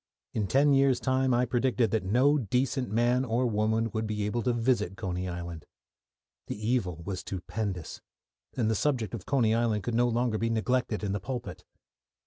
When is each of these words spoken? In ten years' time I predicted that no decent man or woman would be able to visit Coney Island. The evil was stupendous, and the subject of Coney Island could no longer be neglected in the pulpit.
In 0.33 0.47
ten 0.47 0.73
years' 0.73 0.99
time 0.99 1.31
I 1.31 1.45
predicted 1.45 1.91
that 1.91 2.01
no 2.03 2.39
decent 2.39 2.89
man 2.89 3.23
or 3.23 3.45
woman 3.45 3.91
would 3.91 4.07
be 4.07 4.25
able 4.25 4.41
to 4.41 4.51
visit 4.51 4.97
Coney 4.97 5.29
Island. 5.29 5.67
The 6.47 6.57
evil 6.59 7.03
was 7.05 7.19
stupendous, 7.19 8.01
and 8.57 8.67
the 8.67 8.73
subject 8.73 9.13
of 9.13 9.27
Coney 9.27 9.53
Island 9.53 9.83
could 9.83 9.93
no 9.93 10.07
longer 10.07 10.39
be 10.39 10.49
neglected 10.49 11.03
in 11.03 11.11
the 11.11 11.19
pulpit. 11.19 11.65